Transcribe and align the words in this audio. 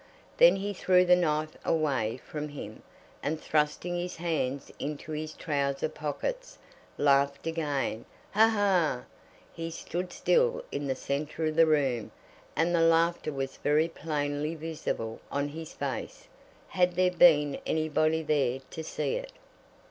Then 0.37 0.55
he 0.55 0.73
threw 0.73 1.05
the 1.05 1.15
knife 1.15 1.55
away 1.63 2.17
from 2.17 2.49
him, 2.49 2.81
and 3.21 3.39
thrusting 3.39 3.95
his 3.95 4.15
hands 4.15 4.71
into 4.79 5.11
his 5.11 5.33
trousers 5.33 5.91
pockets, 5.91 6.57
laughed 6.97 7.45
again 7.45 8.05
"Ha! 8.31 8.47
ha!" 8.47 9.03
He 9.53 9.69
stood 9.69 10.11
still 10.11 10.63
in 10.71 10.87
the 10.87 10.95
centre 10.95 11.45
of 11.45 11.55
the 11.55 11.67
room, 11.67 12.09
and 12.55 12.73
the 12.73 12.81
laughter 12.81 13.31
was 13.31 13.57
very 13.57 13.89
plainly 13.89 14.55
visible 14.55 15.19
on 15.31 15.49
his 15.49 15.71
face, 15.73 16.27
had 16.69 16.95
there 16.95 17.11
been 17.11 17.59
anybody 17.67 18.23
there 18.23 18.61
to 18.71 18.83
see 18.83 19.17
it. 19.17 19.31